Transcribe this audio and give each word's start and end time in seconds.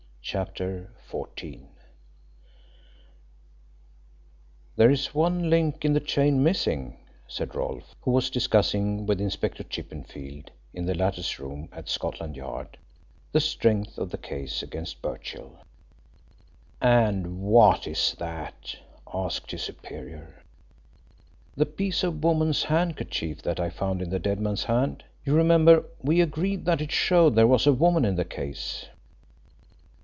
CHAPTER 0.23 0.89
XIV 1.09 1.65
"There 4.77 4.89
is 4.89 5.13
one 5.13 5.49
link 5.49 5.83
in 5.83 5.91
the 5.91 5.99
chain 5.99 6.41
missing," 6.41 6.99
said 7.27 7.53
Rolfe, 7.53 7.95
who 8.03 8.11
was 8.11 8.29
discussing 8.29 9.05
with 9.05 9.19
Inspector 9.19 9.61
Chippenfield, 9.63 10.51
in 10.73 10.85
the 10.85 10.95
latter's 10.95 11.37
room 11.37 11.67
at 11.73 11.89
Scotland 11.89 12.37
Yard, 12.37 12.77
the 13.33 13.41
strength 13.41 13.97
of 13.97 14.09
the 14.09 14.17
case 14.17 14.63
against 14.63 15.01
Birchill. 15.01 15.59
"And 16.79 17.41
what 17.41 17.85
is 17.85 18.15
that?" 18.17 18.77
asked 19.13 19.51
his 19.51 19.63
superior. 19.63 20.43
"The 21.57 21.65
piece 21.65 22.03
of 22.03 22.23
woman's 22.23 22.63
handkerchief 22.63 23.41
that 23.41 23.59
I 23.59 23.69
found 23.69 24.01
in 24.01 24.11
the 24.11 24.19
dead 24.19 24.39
man's 24.39 24.63
hand. 24.65 25.03
You 25.25 25.35
remember 25.35 25.83
we 26.01 26.21
agreed 26.21 26.63
that 26.65 26.79
it 26.79 26.91
showed 26.91 27.35
there 27.35 27.47
was 27.47 27.67
a 27.67 27.73
woman 27.73 28.05
in 28.05 28.15
the 28.15 28.23
case." 28.23 28.85